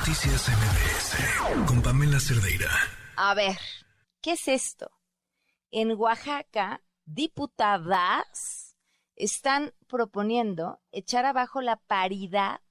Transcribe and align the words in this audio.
Noticias 0.00 0.48
MBS 0.48 1.66
con 1.66 1.82
Pamela 1.82 2.18
Cerdeira. 2.18 2.70
A 3.16 3.34
ver, 3.34 3.58
¿qué 4.22 4.32
es 4.32 4.48
esto? 4.48 4.90
En 5.70 5.92
Oaxaca, 5.92 6.80
diputadas 7.04 8.76
están 9.14 9.74
proponiendo 9.88 10.80
echar 10.90 11.26
abajo 11.26 11.60
la 11.60 11.76
paridad 11.76 12.62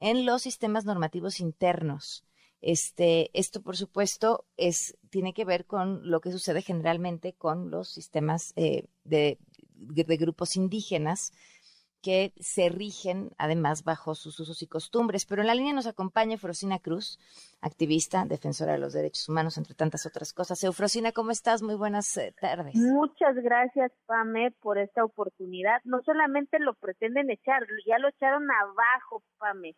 en 0.00 0.24
los 0.24 0.40
sistemas 0.40 0.86
normativos 0.86 1.40
internos. 1.40 2.24
Este, 2.62 3.30
esto, 3.38 3.60
por 3.60 3.76
supuesto, 3.76 4.46
es, 4.56 4.96
tiene 5.10 5.34
que 5.34 5.44
ver 5.44 5.66
con 5.66 6.10
lo 6.10 6.22
que 6.22 6.32
sucede 6.32 6.62
generalmente 6.62 7.34
con 7.34 7.70
los 7.70 7.90
sistemas 7.90 8.54
eh, 8.56 8.88
de, 9.04 9.38
de 9.74 10.16
grupos 10.16 10.56
indígenas 10.56 11.34
que 12.06 12.32
se 12.38 12.68
rigen 12.68 13.30
además 13.36 13.82
bajo 13.82 14.14
sus 14.14 14.38
usos 14.38 14.62
y 14.62 14.68
costumbres. 14.68 15.26
Pero 15.26 15.40
en 15.42 15.48
la 15.48 15.56
línea 15.56 15.72
nos 15.72 15.88
acompaña 15.88 16.34
Eufrosina 16.34 16.78
Cruz, 16.78 17.18
activista, 17.60 18.24
defensora 18.24 18.74
de 18.74 18.78
los 18.78 18.92
derechos 18.92 19.28
humanos, 19.28 19.58
entre 19.58 19.74
tantas 19.74 20.06
otras 20.06 20.32
cosas. 20.32 20.62
Eufrosina, 20.62 21.10
¿cómo 21.10 21.32
estás? 21.32 21.62
Muy 21.62 21.74
buenas 21.74 22.16
eh, 22.16 22.32
tardes. 22.40 22.76
Muchas 22.76 23.34
gracias, 23.34 23.90
Pame, 24.06 24.52
por 24.62 24.78
esta 24.78 25.04
oportunidad. 25.04 25.80
No 25.82 26.00
solamente 26.04 26.60
lo 26.60 26.74
pretenden 26.74 27.28
echar, 27.28 27.66
ya 27.84 27.98
lo 27.98 28.10
echaron 28.10 28.46
abajo, 28.52 29.24
Pame. 29.38 29.74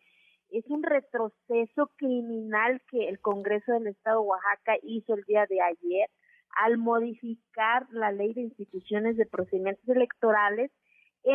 Es 0.51 0.65
un 0.67 0.83
retroceso 0.83 1.89
criminal 1.95 2.79
que 2.91 3.09
el 3.09 3.19
Congreso 3.21 3.71
del 3.71 3.87
Estado 3.87 4.21
de 4.21 4.27
Oaxaca 4.27 4.73
hizo 4.83 5.15
el 5.15 5.23
día 5.23 5.47
de 5.49 5.61
ayer 5.61 6.11
al 6.63 6.77
modificar 6.77 7.87
la 7.89 8.11
ley 8.11 8.35
de 8.35 8.41
instituciones 8.41 9.17
de 9.17 9.25
procedimientos 9.25 9.89
electorales 9.89 10.69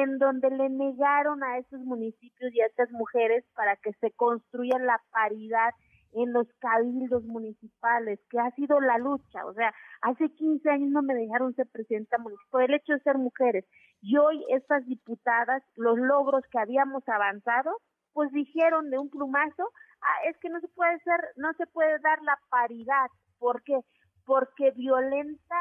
en 0.02 0.18
donde 0.18 0.50
le 0.50 0.68
negaron 0.70 1.44
a 1.44 1.58
esos 1.58 1.80
municipios 1.80 2.52
y 2.52 2.60
a 2.60 2.66
estas 2.66 2.90
mujeres 2.90 3.44
para 3.54 3.76
que 3.76 3.92
se 4.00 4.10
construya 4.12 4.78
la 4.78 5.00
paridad 5.12 5.70
en 6.14 6.32
los 6.32 6.46
cabildos 6.60 7.24
municipales, 7.24 8.20
que 8.30 8.38
ha 8.38 8.50
sido 8.52 8.80
la 8.80 8.98
lucha. 8.98 9.44
O 9.46 9.54
sea, 9.54 9.72
hace 10.02 10.28
15 10.30 10.68
años 10.70 10.90
no 10.90 11.02
me 11.02 11.14
dejaron 11.14 11.54
ser 11.54 11.66
presidenta 11.68 12.18
municipal 12.18 12.48
por 12.50 12.62
el 12.62 12.74
hecho 12.74 12.92
de 12.92 13.00
ser 13.00 13.18
mujeres. 13.18 13.64
Y 14.00 14.16
hoy 14.16 14.44
estas 14.50 14.84
diputadas, 14.86 15.62
los 15.76 15.98
logros 15.98 16.42
que 16.50 16.58
habíamos 16.58 17.08
avanzado, 17.08 17.70
pues 18.12 18.30
dijeron 18.32 18.90
de 18.90 18.98
un 18.98 19.10
plumazo, 19.10 19.70
ah, 20.02 20.28
es 20.28 20.36
que 20.38 20.48
no 20.48 20.60
se 20.60 20.68
puede 20.68 20.98
ser, 21.00 21.20
no 21.36 21.52
se 21.54 21.66
puede 21.66 21.98
dar 22.00 22.20
la 22.22 22.38
paridad. 22.48 23.08
¿Por 23.38 23.62
qué? 23.62 23.78
Porque 24.24 24.70
violenta 24.72 25.56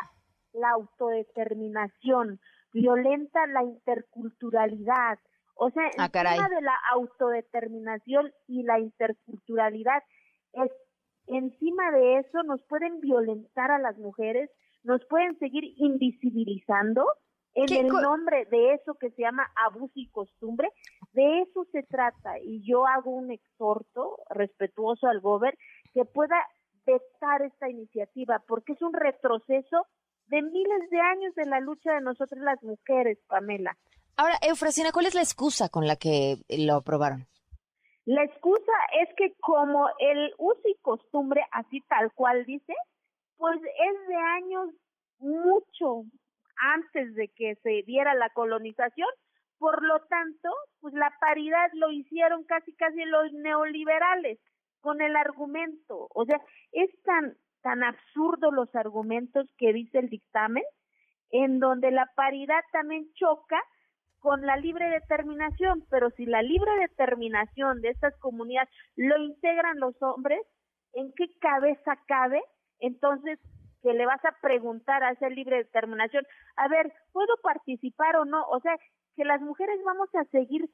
la 0.54 0.70
autodeterminación, 0.72 2.40
violenta 2.74 3.46
la 3.48 3.64
interculturalidad. 3.64 5.20
O 5.56 5.70
sea, 5.70 5.84
ah, 5.98 6.10
encima 6.14 6.50
de 6.50 6.62
la 6.62 6.78
autodeterminación 6.92 8.32
y 8.48 8.64
la 8.64 8.80
interculturalidad, 8.80 10.02
es, 10.54 10.72
encima 11.28 11.92
de 11.92 12.18
eso 12.18 12.44
nos 12.44 12.62
pueden 12.64 13.00
violentar 13.00 13.72
a 13.72 13.80
las 13.80 13.98
mujeres, 13.98 14.50
nos 14.84 15.06
pueden 15.06 15.38
seguir 15.40 15.64
invisibilizando 15.78 17.06
en 17.56 17.72
el 17.72 17.88
nombre 17.88 18.46
de 18.46 18.74
eso 18.74 18.96
que 18.96 19.12
se 19.12 19.22
llama 19.22 19.46
abuso 19.56 19.94
y 19.96 20.10
costumbre. 20.10 20.70
De 21.12 21.42
eso 21.42 21.66
se 21.72 21.84
trata 21.84 22.40
y 22.40 22.68
yo 22.68 22.88
hago 22.88 23.12
un 23.12 23.32
exhorto 23.32 24.18
respetuoso 24.30 25.08
al 25.08 25.22
gobierno 25.22 25.60
que 25.94 26.04
pueda 26.06 26.36
vetar 26.86 27.44
esta 27.44 27.70
iniciativa 27.70 28.44
porque 28.48 28.74
es 28.74 28.82
un 28.82 28.94
retroceso 28.94 29.86
de 30.34 30.42
miles 30.42 30.90
de 30.90 31.00
años 31.00 31.36
de 31.36 31.46
la 31.46 31.60
lucha 31.60 31.94
de 31.94 32.02
nosotras 32.02 32.42
las 32.42 32.64
mujeres, 32.64 33.20
Pamela. 33.28 33.78
Ahora, 34.18 34.34
Eufrasina, 34.42 34.92
¿cuál 34.92 35.06
es 35.06 35.14
la 35.14 35.22
excusa 35.22 35.70
con 35.70 35.86
la 35.86 35.96
que 35.96 36.38
lo 36.50 36.78
aprobaron? 36.78 37.28
La 38.06 38.24
excusa 38.24 38.72
es 39.00 39.10
que 39.16 39.36
como 39.40 39.90
el 40.00 40.34
uso 40.40 40.62
y 40.66 40.76
costumbre, 40.82 41.46
así 41.52 41.82
tal 41.88 42.12
cual 42.14 42.46
dice, 42.46 42.74
pues 43.38 43.58
es 43.58 44.08
de 44.08 44.16
años 44.16 44.70
mucho 45.20 46.06
antes 46.56 47.14
de 47.14 47.28
que 47.28 47.54
se 47.62 47.84
diera 47.86 48.16
la 48.16 48.32
colonización, 48.32 49.10
por 49.60 49.84
lo 49.84 50.00
tanto, 50.08 50.50
pues 50.82 50.96
la 50.96 51.14
paridad 51.22 51.70
lo 51.74 51.92
hicieron 51.92 52.44
casi 52.46 52.74
casi 52.74 53.06
los 53.06 53.32
neoliberales 53.34 54.40
con 54.82 55.00
el 55.00 55.16
argumento, 55.16 56.08
o 56.12 56.26
sea, 56.26 56.42
es 56.72 56.90
tan 57.04 57.38
tan 57.64 57.84
absurdos 57.84 58.54
los 58.54 58.74
argumentos 58.76 59.48
que 59.58 59.74
dice 59.74 60.00
el 60.00 60.10
dictamen, 60.10 60.64
en 61.32 61.60
donde 61.60 61.90
la 61.90 62.06
paridad 62.16 62.62
también 62.72 63.12
choca 63.16 63.60
con 64.20 64.46
la 64.46 64.56
libre 64.56 64.90
determinación, 64.90 65.86
pero 65.90 66.12
si 66.12 66.26
la 66.26 66.42
libre 66.42 66.72
determinación 66.80 67.82
de 67.82 67.90
estas 67.90 68.16
comunidades 68.20 68.70
lo 68.96 69.18
integran 69.18 69.80
los 69.80 70.00
hombres, 70.02 70.40
¿en 70.94 71.12
qué 71.16 71.26
cabeza 71.40 71.98
cabe? 72.08 72.42
Entonces, 72.80 73.40
que 73.82 73.94
le 73.94 74.06
vas 74.06 74.24
a 74.24 74.36
preguntar 74.42 75.04
a 75.04 75.12
esa 75.12 75.28
libre 75.30 75.58
determinación, 75.58 76.26
a 76.56 76.68
ver, 76.68 76.94
¿puedo 77.12 77.36
participar 77.42 78.16
o 78.16 78.26
no? 78.26 78.46
O 78.48 78.60
sea, 78.62 78.78
que 79.16 79.26
las 79.26 79.42
mujeres 79.42 79.78
vamos 79.86 80.10
a 80.16 80.24
seguir 80.26 80.70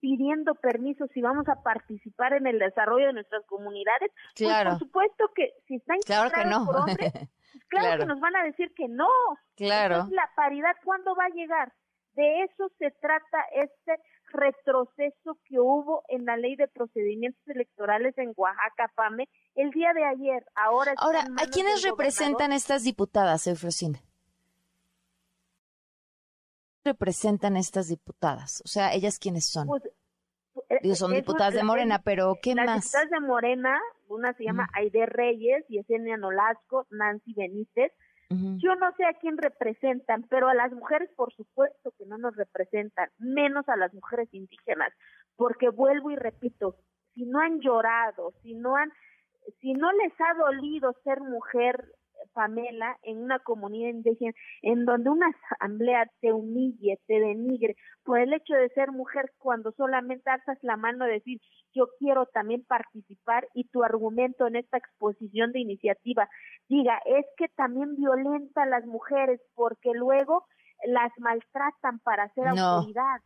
pidiendo 0.00 0.54
permisos 0.54 1.10
si 1.12 1.20
vamos 1.20 1.48
a 1.48 1.62
participar 1.62 2.34
en 2.34 2.46
el 2.46 2.58
desarrollo 2.58 3.06
de 3.08 3.12
nuestras 3.14 3.44
comunidades, 3.46 4.10
pues, 4.36 4.48
claro. 4.48 4.70
por 4.70 4.78
supuesto 4.78 5.30
que 5.34 5.54
si 5.66 5.76
está 5.76 5.94
claro 6.04 6.30
que 6.30 6.44
no. 6.44 6.66
por 6.66 6.76
hombres, 6.76 7.12
pues 7.52 7.64
claro, 7.68 8.00
que 8.00 8.06
nos 8.06 8.20
van 8.20 8.36
a 8.36 8.44
decir 8.44 8.72
que 8.74 8.88
no. 8.88 9.08
Claro. 9.56 9.94
Entonces, 9.94 10.16
la 10.16 10.30
paridad, 10.36 10.76
¿cuándo 10.84 11.14
va 11.14 11.24
a 11.24 11.34
llegar? 11.34 11.72
De 12.14 12.44
eso 12.44 12.70
se 12.78 12.90
trata 12.92 13.38
este 13.52 14.00
retroceso 14.32 15.38
que 15.44 15.60
hubo 15.60 16.02
en 16.08 16.24
la 16.24 16.36
ley 16.36 16.56
de 16.56 16.66
procedimientos 16.68 17.42
electorales 17.46 18.16
en 18.18 18.32
Oaxaca, 18.36 18.90
PAME, 18.94 19.28
el 19.54 19.70
día 19.70 19.92
de 19.92 20.04
ayer. 20.04 20.44
Ahora, 20.54 20.94
Ahora 20.96 21.20
¿a 21.20 21.46
quiénes 21.46 21.82
representan 21.82 22.52
estas 22.52 22.84
diputadas, 22.84 23.46
Eufrosina? 23.46 24.00
Representan 26.86 27.56
estas 27.56 27.88
diputadas? 27.88 28.62
O 28.64 28.68
sea, 28.68 28.94
¿ellas 28.94 29.18
quiénes 29.18 29.46
son? 29.46 29.66
Pues, 29.66 29.82
Digo, 30.82 30.94
son 30.94 31.12
diputadas 31.12 31.54
de 31.54 31.62
Morena, 31.62 32.00
pero 32.02 32.38
¿qué 32.42 32.54
las 32.54 32.66
más? 32.66 32.84
diputadas 32.84 33.10
de 33.10 33.20
Morena, 33.20 33.78
una 34.08 34.32
se 34.32 34.44
llama 34.44 34.68
Aide 34.72 35.06
Reyes, 35.06 35.64
Yesenia 35.68 36.16
Nolasco, 36.16 36.86
Nancy 36.90 37.34
Benítez. 37.34 37.92
Yo 38.28 38.74
no 38.74 38.90
sé 38.96 39.04
a 39.04 39.14
quién 39.20 39.38
representan, 39.38 40.24
pero 40.28 40.48
a 40.48 40.54
las 40.54 40.72
mujeres 40.72 41.08
por 41.16 41.32
supuesto 41.32 41.92
que 41.96 42.06
no 42.06 42.18
nos 42.18 42.34
representan, 42.34 43.08
menos 43.18 43.68
a 43.68 43.76
las 43.76 43.94
mujeres 43.94 44.28
indígenas, 44.32 44.92
porque 45.36 45.68
vuelvo 45.68 46.10
y 46.10 46.16
repito, 46.16 46.76
si 47.14 47.24
no 47.24 47.38
han 47.38 47.60
llorado, 47.60 48.32
si 48.42 48.54
no 48.54 48.74
han, 48.74 48.90
si 49.60 49.74
no 49.74 49.92
les 49.92 50.12
ha 50.20 50.34
dolido 50.38 50.92
ser 51.04 51.20
mujer 51.20 51.92
Pamela, 52.32 52.98
en 53.02 53.18
una 53.18 53.38
comunidad 53.38 53.90
indígena, 53.90 54.32
en 54.62 54.84
donde 54.84 55.10
una 55.10 55.28
asamblea 55.50 56.10
te 56.20 56.32
humille, 56.32 56.98
te 57.06 57.20
denigre 57.20 57.76
por 58.04 58.20
el 58.20 58.32
hecho 58.32 58.54
de 58.54 58.68
ser 58.70 58.92
mujer, 58.92 59.32
cuando 59.38 59.72
solamente 59.72 60.30
alzas 60.30 60.58
la 60.62 60.76
mano 60.76 61.06
y 61.06 61.12
decir, 61.12 61.40
yo 61.74 61.88
quiero 61.98 62.26
también 62.26 62.64
participar 62.64 63.46
y 63.54 63.64
tu 63.68 63.84
argumento 63.84 64.46
en 64.46 64.56
esta 64.56 64.78
exposición 64.78 65.52
de 65.52 65.60
iniciativa 65.60 66.28
diga, 66.68 67.00
es 67.04 67.26
que 67.36 67.48
también 67.48 67.96
violenta 67.96 68.62
a 68.62 68.66
las 68.66 68.86
mujeres 68.86 69.40
porque 69.54 69.92
luego 69.92 70.46
las 70.86 71.12
maltratan 71.18 71.98
para 72.00 72.24
hacer 72.24 72.48
autoridad. 72.48 73.20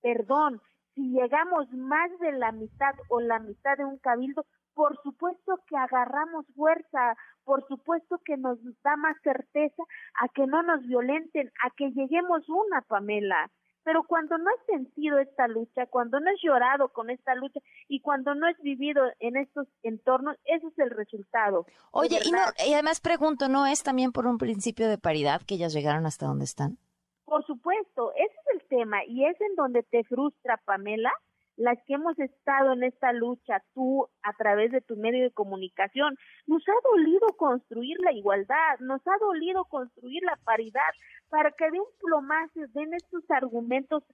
Perdón, 0.00 0.60
si 0.94 1.10
llegamos 1.10 1.70
más 1.72 2.10
de 2.20 2.32
la 2.32 2.52
mitad 2.52 2.94
o 3.08 3.20
la 3.20 3.38
mitad 3.38 3.76
de 3.76 3.84
un 3.84 3.98
cabildo, 3.98 4.46
por 4.78 4.96
supuesto 5.02 5.58
que 5.66 5.76
agarramos 5.76 6.46
fuerza, 6.54 7.16
por 7.42 7.66
supuesto 7.66 8.20
que 8.24 8.36
nos 8.36 8.60
da 8.84 8.94
más 8.96 9.16
certeza 9.24 9.82
a 10.22 10.28
que 10.28 10.46
no 10.46 10.62
nos 10.62 10.86
violenten, 10.86 11.50
a 11.64 11.70
que 11.70 11.90
lleguemos 11.90 12.48
una, 12.48 12.80
Pamela. 12.82 13.50
Pero 13.82 14.04
cuando 14.04 14.38
no 14.38 14.48
has 14.50 14.66
sentido 14.66 15.18
esta 15.18 15.48
lucha, 15.48 15.86
cuando 15.86 16.20
no 16.20 16.30
has 16.30 16.40
llorado 16.40 16.90
con 16.90 17.10
esta 17.10 17.34
lucha 17.34 17.58
y 17.88 18.00
cuando 18.02 18.36
no 18.36 18.46
has 18.46 18.56
vivido 18.62 19.02
en 19.18 19.36
estos 19.36 19.66
entornos, 19.82 20.36
ese 20.44 20.68
es 20.68 20.78
el 20.78 20.90
resultado. 20.90 21.66
Oye, 21.90 22.20
y, 22.24 22.30
no, 22.30 22.38
y 22.64 22.72
además 22.72 23.00
pregunto, 23.00 23.48
¿no 23.48 23.66
es 23.66 23.82
también 23.82 24.12
por 24.12 24.28
un 24.28 24.38
principio 24.38 24.88
de 24.88 24.96
paridad 24.96 25.42
que 25.44 25.56
ellas 25.56 25.72
llegaron 25.72 26.06
hasta 26.06 26.26
donde 26.26 26.44
están? 26.44 26.78
Por 27.24 27.44
supuesto, 27.46 28.12
ese 28.14 28.26
es 28.26 28.62
el 28.62 28.68
tema 28.68 29.04
y 29.04 29.26
es 29.26 29.40
en 29.40 29.56
donde 29.56 29.82
te 29.82 30.04
frustra, 30.04 30.56
Pamela, 30.64 31.10
las 31.58 31.76
que 31.86 31.94
hemos 31.94 32.16
estado 32.20 32.72
en 32.72 32.84
esta 32.84 33.12
lucha, 33.12 33.62
tú 33.74 34.08
a 34.22 34.32
través 34.34 34.70
de 34.70 34.80
tu 34.80 34.96
medio 34.96 35.24
de 35.24 35.32
comunicación, 35.32 36.16
nos 36.46 36.62
ha 36.68 36.88
dolido 36.88 37.26
construir 37.36 37.98
la 38.00 38.12
igualdad, 38.12 38.78
nos 38.78 39.04
ha 39.08 39.18
dolido 39.20 39.64
construir 39.64 40.22
la 40.22 40.36
paridad, 40.44 40.88
para 41.28 41.50
que 41.50 41.68
de 41.70 41.80
un 41.80 41.88
plomazo 41.98 42.60
den 42.74 42.94
estos 42.94 43.28
argumentos 43.30 44.04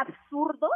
absurdos 0.00 0.70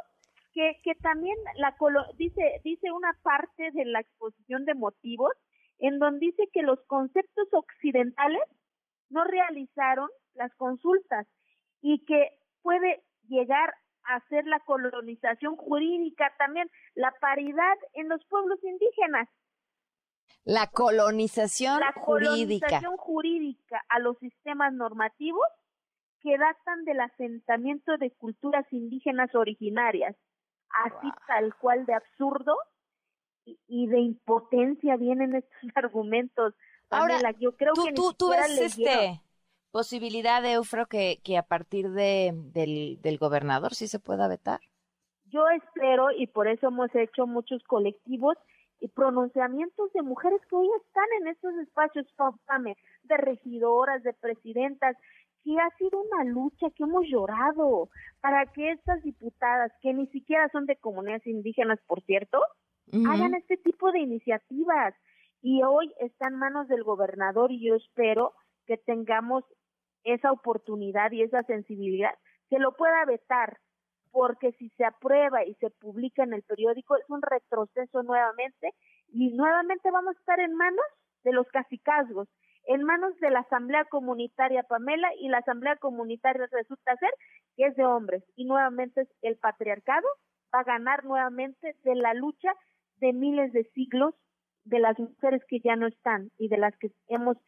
que, 0.52 0.80
que 0.82 0.96
también 0.96 1.36
la 1.56 1.76
dice, 2.16 2.60
dice 2.64 2.90
una 2.90 3.12
parte 3.22 3.70
de 3.72 3.84
la 3.84 4.00
exposición 4.00 4.64
de 4.64 4.74
motivos 4.74 5.32
en 5.78 6.00
donde 6.00 6.26
dice 6.26 6.48
que 6.52 6.62
los 6.62 6.80
conceptos 6.86 7.46
occidentales 7.52 8.42
no 9.08 9.22
realizaron 9.22 10.10
las 10.34 10.52
consultas 10.56 11.28
y 11.80 12.04
que 12.04 12.30
puede 12.62 13.04
llegar 13.28 13.72
hacer 14.08 14.46
la 14.46 14.60
colonización 14.60 15.56
jurídica 15.56 16.32
también, 16.38 16.70
la 16.94 17.12
paridad 17.20 17.76
en 17.94 18.08
los 18.08 18.24
pueblos 18.26 18.58
indígenas. 18.64 19.28
La 20.44 20.66
colonización 20.68 21.80
la 21.80 21.92
jurídica. 21.92 22.66
colonización 22.66 22.96
jurídica 22.96 23.84
a 23.88 23.98
los 23.98 24.18
sistemas 24.18 24.72
normativos 24.72 25.46
que 26.20 26.36
datan 26.38 26.84
del 26.84 27.00
asentamiento 27.00 27.96
de 27.98 28.10
culturas 28.12 28.66
indígenas 28.72 29.34
originarias, 29.34 30.16
así 30.84 31.08
tal 31.26 31.54
cual 31.56 31.86
de 31.86 31.94
absurdo 31.94 32.56
y, 33.44 33.86
de 33.86 34.00
impotencia 34.00 34.96
vienen 34.96 35.34
estos 35.34 35.52
argumentos. 35.74 36.54
Ahora, 36.90 37.18
yo 37.38 37.54
creo 37.56 37.74
tú, 37.74 37.84
que 37.84 37.92
tú, 37.92 38.14
tú 38.14 38.30
ves 38.30 38.58
este 38.58 39.20
posibilidad, 39.70 40.44
Eufro, 40.44 40.86
que, 40.86 41.20
que 41.24 41.36
a 41.36 41.42
partir 41.42 41.90
de, 41.90 42.32
del, 42.34 43.00
del 43.00 43.18
gobernador 43.18 43.74
sí 43.74 43.88
se 43.88 43.98
pueda 43.98 44.28
vetar. 44.28 44.60
Yo 45.26 45.46
espero, 45.48 46.10
y 46.10 46.26
por 46.26 46.48
eso 46.48 46.68
hemos 46.68 46.94
hecho 46.94 47.26
muchos 47.26 47.62
colectivos 47.64 48.36
y 48.80 48.88
pronunciamientos 48.88 49.92
de 49.92 50.02
mujeres 50.02 50.40
que 50.48 50.56
hoy 50.56 50.68
están 50.76 51.04
en 51.20 51.28
estos 51.28 51.54
espacios, 51.56 52.06
de 53.02 53.16
regidoras, 53.16 54.02
de 54.02 54.12
presidentas, 54.14 54.96
que 55.44 55.58
ha 55.58 55.70
sido 55.76 56.00
una 56.00 56.24
lucha 56.24 56.68
que 56.74 56.84
hemos 56.84 57.04
llorado 57.06 57.88
para 58.20 58.46
que 58.46 58.70
estas 58.72 59.02
diputadas, 59.02 59.72
que 59.82 59.92
ni 59.92 60.06
siquiera 60.08 60.48
son 60.50 60.66
de 60.66 60.76
comunidades 60.76 61.26
indígenas, 61.26 61.78
por 61.86 62.02
cierto, 62.02 62.40
hagan 62.92 63.34
este 63.34 63.56
tipo 63.56 63.92
de 63.92 64.00
iniciativas. 64.00 64.94
Y 65.40 65.62
hoy 65.62 65.92
está 66.00 66.28
en 66.28 66.36
manos 66.36 66.68
del 66.68 66.82
gobernador 66.82 67.52
y 67.52 67.64
yo 67.66 67.76
espero 67.76 68.32
que 68.68 68.76
tengamos 68.76 69.44
esa 70.04 70.30
oportunidad 70.30 71.10
y 71.10 71.22
esa 71.22 71.42
sensibilidad, 71.42 72.14
que 72.50 72.58
lo 72.58 72.76
pueda 72.76 73.04
vetar, 73.06 73.58
porque 74.12 74.52
si 74.52 74.68
se 74.70 74.84
aprueba 74.84 75.44
y 75.44 75.54
se 75.54 75.70
publica 75.70 76.22
en 76.22 76.34
el 76.34 76.42
periódico 76.42 76.96
es 76.96 77.08
un 77.08 77.22
retroceso 77.22 78.02
nuevamente 78.02 78.74
y 79.08 79.30
nuevamente 79.30 79.90
vamos 79.90 80.16
a 80.16 80.18
estar 80.20 80.40
en 80.40 80.54
manos 80.54 80.84
de 81.24 81.32
los 81.32 81.46
casicazgos, 81.48 82.28
en 82.64 82.84
manos 82.84 83.18
de 83.20 83.30
la 83.30 83.40
Asamblea 83.40 83.84
Comunitaria 83.86 84.62
Pamela 84.62 85.08
y 85.18 85.28
la 85.28 85.38
Asamblea 85.38 85.76
Comunitaria 85.76 86.46
resulta 86.52 86.96
ser 86.96 87.10
que 87.56 87.66
es 87.66 87.76
de 87.76 87.84
hombres 87.84 88.22
y 88.36 88.44
nuevamente 88.44 89.06
el 89.22 89.36
patriarcado 89.36 90.06
va 90.54 90.60
a 90.60 90.64
ganar 90.64 91.04
nuevamente 91.04 91.74
de 91.84 91.94
la 91.94 92.14
lucha 92.14 92.52
de 92.96 93.12
miles 93.12 93.52
de 93.52 93.64
siglos 93.74 94.14
de 94.64 94.80
las 94.80 94.98
mujeres 94.98 95.42
que 95.48 95.60
ya 95.60 95.76
no 95.76 95.86
están 95.86 96.30
y 96.38 96.48
de 96.48 96.58
las 96.58 96.76
que 96.78 96.90
hemos 97.08 97.38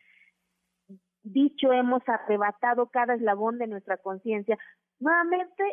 dicho, 1.23 1.73
hemos 1.73 2.03
arrebatado 2.07 2.87
cada 2.89 3.15
eslabón 3.15 3.59
de 3.59 3.67
nuestra 3.67 3.97
conciencia. 3.99 4.59
Nuevamente, 4.99 5.65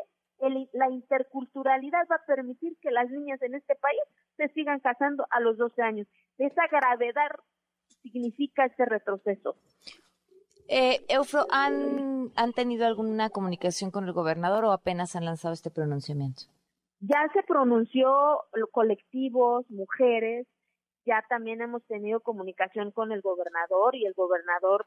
la 0.74 0.90
interculturalidad 0.90 2.08
va 2.12 2.18
a 2.18 2.26
permitir 2.26 2.78
que 2.82 2.92
las 2.92 3.10
niñas 3.10 3.42
en 3.42 3.56
este 3.56 3.76
país 3.76 4.02
se 4.38 4.50
sigan 4.50 4.80
casando 4.80 5.26
a 5.30 5.40
los 5.40 5.58
12 5.58 5.82
años. 5.82 6.08
Esa 6.38 6.68
gravedad 6.68 7.30
significa 8.04 8.66
este 8.66 8.86
retroceso. 8.86 9.56
Eh, 10.70 11.06
Eufro, 11.08 11.46
¿han, 11.50 12.32
¿han 12.36 12.54
tenido 12.54 12.86
alguna 12.86 13.30
comunicación 13.30 13.90
con 13.90 14.06
el 14.06 14.14
gobernador 14.14 14.66
o 14.66 14.72
apenas 14.72 15.16
han 15.16 15.26
lanzado 15.26 15.54
este 15.54 15.72
pronunciamiento? 15.72 16.44
Ya 17.00 17.30
se 17.34 17.44
pronunció 17.44 18.42
colectivos, 18.72 19.70
mujeres, 19.70 20.48
ya 21.06 21.24
también 21.30 21.62
hemos 21.62 21.84
tenido 21.86 22.20
comunicación 22.20 22.92
con 22.92 23.12
el 23.12 23.22
gobernador 23.22 23.96
y 23.96 24.06
el 24.06 24.14
gobernador 24.14 24.86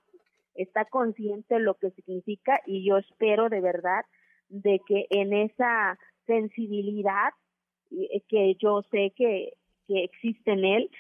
está 0.63 0.85
consciente 0.85 1.55
de 1.55 1.61
lo 1.61 1.75
que 1.75 1.91
significa 1.91 2.61
y 2.67 2.87
yo 2.87 2.99
espero 2.99 3.49
de 3.49 3.61
verdad 3.61 4.05
de 4.49 4.81
que 4.87 5.07
en 5.11 5.33
esa 5.33 5.99
sensibilidad 6.27 7.33
eh, 7.91 8.23
que 8.29 8.57
yo 8.57 8.83
sé 8.91 9.13
que, 9.17 9.55
que 9.87 10.05
existe 10.05 10.53
en 10.53 10.65
él, 10.65 10.91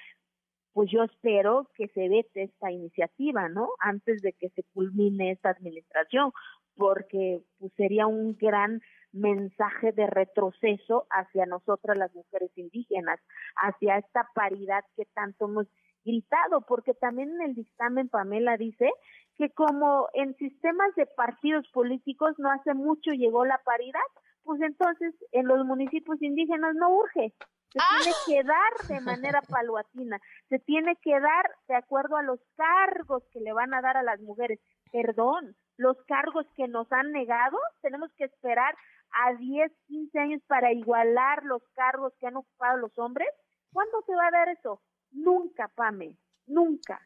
pues 0.72 0.90
yo 0.90 1.02
espero 1.02 1.68
que 1.74 1.88
se 1.88 2.08
vete 2.08 2.44
esta 2.44 2.70
iniciativa, 2.70 3.48
¿no? 3.48 3.70
Antes 3.80 4.22
de 4.22 4.32
que 4.32 4.50
se 4.50 4.62
culmine 4.72 5.32
esta 5.32 5.50
administración, 5.50 6.32
porque 6.76 7.42
pues, 7.58 7.72
sería 7.76 8.06
un 8.06 8.36
gran 8.36 8.80
mensaje 9.12 9.92
de 9.92 10.06
retroceso 10.06 11.06
hacia 11.10 11.46
nosotras 11.46 11.98
las 11.98 12.14
mujeres 12.14 12.50
indígenas, 12.56 13.20
hacia 13.56 13.98
esta 13.98 14.28
paridad 14.34 14.84
que 14.96 15.04
tanto 15.06 15.46
hemos 15.46 15.66
gritado, 16.04 16.62
porque 16.62 16.94
también 16.94 17.30
en 17.30 17.42
el 17.42 17.54
dictamen 17.54 18.08
Pamela 18.08 18.56
dice 18.56 18.90
que 19.36 19.50
como 19.50 20.08
en 20.14 20.36
sistemas 20.36 20.94
de 20.96 21.06
partidos 21.06 21.66
políticos 21.72 22.34
no 22.38 22.50
hace 22.50 22.74
mucho 22.74 23.12
llegó 23.12 23.44
la 23.44 23.58
paridad, 23.64 24.00
pues 24.42 24.60
entonces 24.62 25.14
en 25.32 25.46
los 25.46 25.64
municipios 25.64 26.20
indígenas 26.20 26.74
no 26.74 26.90
urge, 26.90 27.32
se 27.72 27.78
ah. 27.80 28.00
tiene 28.02 28.16
que 28.26 28.48
dar 28.48 28.88
de 28.88 29.00
manera 29.00 29.40
paluatina, 29.48 30.20
se 30.48 30.58
tiene 30.58 30.96
que 30.96 31.18
dar 31.20 31.50
de 31.68 31.76
acuerdo 31.76 32.16
a 32.16 32.22
los 32.22 32.40
cargos 32.56 33.22
que 33.32 33.40
le 33.40 33.52
van 33.52 33.74
a 33.74 33.80
dar 33.80 33.96
a 33.96 34.02
las 34.02 34.20
mujeres. 34.20 34.60
Perdón, 34.92 35.54
los 35.76 35.96
cargos 36.06 36.46
que 36.56 36.66
nos 36.66 36.90
han 36.92 37.12
negado, 37.12 37.58
tenemos 37.80 38.10
que 38.16 38.24
esperar 38.24 38.74
a 39.12 39.34
10, 39.34 39.72
15 39.86 40.18
años 40.18 40.42
para 40.46 40.72
igualar 40.72 41.44
los 41.44 41.62
cargos 41.74 42.12
que 42.18 42.26
han 42.26 42.36
ocupado 42.36 42.78
los 42.78 42.96
hombres. 42.98 43.28
¿Cuándo 43.72 44.02
se 44.06 44.14
va 44.14 44.26
a 44.26 44.30
dar 44.30 44.48
eso? 44.48 44.80
Nunca, 45.12 45.68
Pame, 45.68 46.16
nunca. 46.46 47.00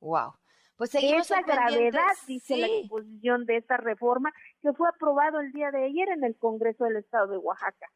Wow. 0.00 0.34
Pues 0.76 0.90
seguimos 0.90 1.30
Esa 1.30 1.42
gravedad, 1.42 2.00
dice 2.26 2.56
la 2.56 2.66
exposición 2.66 3.44
de 3.44 3.58
esta 3.58 3.76
reforma, 3.76 4.32
que 4.62 4.72
fue 4.72 4.88
aprobado 4.88 5.40
el 5.40 5.52
día 5.52 5.70
de 5.70 5.84
ayer 5.84 6.08
en 6.08 6.24
el 6.24 6.36
Congreso 6.38 6.84
del 6.84 6.96
Estado 6.96 7.26
de 7.28 7.36
Oaxaca. 7.36 7.86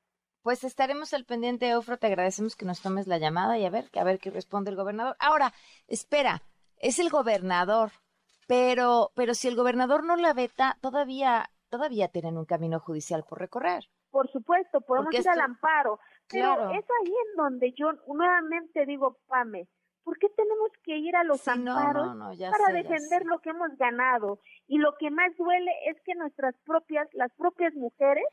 Pues 0.43 0.63
estaremos 0.65 1.15
al 1.15 1.25
pendiente, 1.25 1.75
Ofro. 1.75 1.97
Te 1.97 2.09
agradecemos 2.09 2.57
que 2.57 2.67
nos 2.67 2.83
tomes 2.83 3.07
la 3.07 3.17
llamada 3.17 3.57
y 3.57 3.65
a 3.65 3.71
ver, 3.71 3.89
a 3.95 4.05
ver 4.05 4.19
qué 4.19 4.31
responde 4.31 4.71
el 4.71 4.77
gobernador. 4.77 5.17
Ahora, 5.19 5.55
espera, 5.89 6.43
es 6.77 6.99
el 6.99 7.09
gobernador, 7.09 7.93
pero, 8.47 9.11
pero 9.15 9.33
si 9.33 9.49
el 9.49 9.57
gobernador 9.57 10.05
no 10.05 10.17
la 10.17 10.35
veta, 10.35 10.77
todavía, 10.83 11.51
todavía 11.71 12.09
tienen 12.09 12.37
un 12.37 12.45
camino 12.45 12.79
judicial 12.81 13.25
por 13.25 13.39
recorrer. 13.39 13.89
Por 14.15 14.31
supuesto, 14.31 14.81
podemos 14.81 15.13
ir 15.13 15.29
al 15.29 15.41
amparo, 15.41 15.99
pero 16.31 16.71
es 16.71 16.85
ahí 16.85 17.15
en 17.27 17.37
donde 17.37 17.73
yo 17.73 17.95
nuevamente 18.07 18.87
digo, 18.87 19.19
Pame, 19.27 19.67
¿por 20.05 20.17
qué 20.21 20.29
tenemos 20.29 20.71
que 20.85 20.99
ir 20.99 21.17
a 21.17 21.25
los 21.25 21.49
amparos 21.49 22.17
para 22.39 22.73
defender 22.73 23.27
lo 23.27 23.41
que 23.41 23.51
hemos 23.51 23.77
ganado? 23.77 24.39
Y 24.69 24.79
lo 24.79 24.95
que 25.01 25.11
más 25.11 25.37
duele 25.37 25.73
es 25.89 26.01
que 26.05 26.15
nuestras 26.15 26.55
propias, 26.65 27.09
las 27.13 27.33
propias 27.35 27.75
mujeres, 27.75 28.25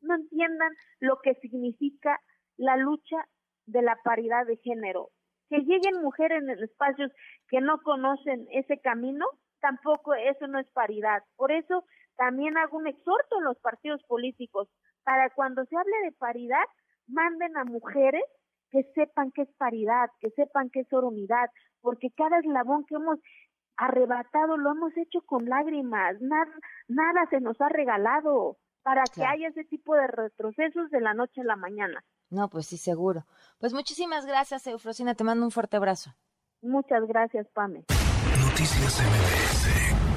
no 0.00 0.16
entiendan 0.16 0.72
lo 0.98 1.20
que 1.20 1.34
significa 1.36 2.20
la 2.56 2.76
lucha 2.76 3.24
de 3.66 3.82
la 3.82 3.94
paridad 4.02 4.44
de 4.46 4.56
género. 4.56 5.10
Que 5.48 5.58
lleguen 5.58 6.02
mujeres 6.02 6.42
en 6.42 6.58
espacios 6.58 7.12
que 7.46 7.60
no 7.60 7.80
conocen 7.82 8.48
ese 8.50 8.80
camino, 8.80 9.26
tampoco 9.60 10.12
eso 10.12 10.48
no 10.48 10.58
es 10.58 10.66
paridad. 10.72 11.22
Por 11.36 11.52
eso 11.52 11.84
también 12.16 12.58
hago 12.58 12.78
un 12.78 12.88
exhorto 12.88 13.38
en 13.38 13.44
los 13.44 13.58
partidos 13.58 14.02
políticos 14.08 14.68
para 15.04 15.30
cuando 15.30 15.64
se 15.64 15.76
hable 15.76 15.96
de 16.04 16.12
paridad, 16.12 16.64
manden 17.06 17.56
a 17.56 17.64
mujeres 17.64 18.22
que 18.70 18.84
sepan 18.94 19.32
qué 19.32 19.42
es 19.42 19.52
paridad, 19.56 20.10
que 20.20 20.30
sepan 20.30 20.70
qué 20.70 20.80
es 20.80 20.92
unidad, 20.92 21.50
porque 21.80 22.10
cada 22.16 22.38
eslabón 22.38 22.84
que 22.86 22.94
hemos 22.94 23.18
arrebatado 23.76 24.56
lo 24.56 24.72
hemos 24.72 24.96
hecho 24.96 25.20
con 25.22 25.46
lágrimas, 25.46 26.20
nada, 26.20 26.52
nada 26.88 27.26
se 27.30 27.40
nos 27.40 27.60
ha 27.60 27.68
regalado 27.68 28.58
para 28.82 29.04
que 29.04 29.24
haya 29.24 29.48
ese 29.48 29.64
tipo 29.64 29.94
de 29.94 30.06
retrocesos 30.06 30.90
de 30.90 31.00
la 31.00 31.14
noche 31.14 31.40
a 31.40 31.44
la 31.44 31.56
mañana. 31.56 32.02
No, 32.30 32.48
pues 32.48 32.66
sí, 32.66 32.76
seguro. 32.76 33.24
Pues 33.58 33.72
muchísimas 33.72 34.26
gracias, 34.26 34.66
Eufrosina, 34.66 35.14
te 35.14 35.24
mando 35.24 35.44
un 35.44 35.50
fuerte 35.50 35.76
abrazo. 35.76 36.14
Muchas 36.62 37.06
gracias, 37.06 37.48
Pame. 37.48 37.84
Noticias 37.88 39.00
MBS 39.00 40.09